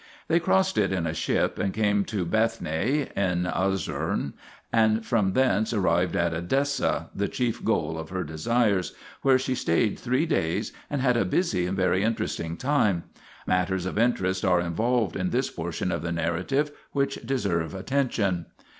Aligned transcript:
They 0.27 0.39
crossed 0.39 0.79
it 0.79 0.91
in 0.91 1.05
a 1.05 1.13
ship 1.13 1.59
and 1.59 1.75
came 1.75 2.05
to 2.05 2.25
Bathnae 2.25 3.11
(in 3.15 3.43
Osrhoene), 3.45 4.33
and 4.73 5.05
from 5.05 5.33
thence 5.33 5.73
arrived 5.73 6.15
at 6.15 6.33
Edessa, 6.33 7.11
the 7.13 7.27
chief 7.27 7.63
goal 7.63 7.99
of 7.99 8.09
her 8.09 8.23
desires, 8.23 8.95
where 9.21 9.37
she 9.37 9.53
stayed 9.53 9.99
three 9.99 10.25
days 10.25 10.73
and 10.89 11.01
had 11.01 11.17
a 11.17 11.23
busy 11.23 11.67
and 11.67 11.77
very 11.77 12.01
interesting 12.01 12.57
time. 12.57 13.03
Matters 13.45 13.85
of 13.85 13.99
interest 13.99 14.43
are 14.43 14.59
involved 14.59 15.15
in 15.15 15.29
this 15.29 15.51
portion 15.51 15.91
of 15.91 16.01
the 16.01 16.11
narrative, 16.11 16.71
which 16.93 17.23
deserve 17.23 17.75
attention. 17.75 18.47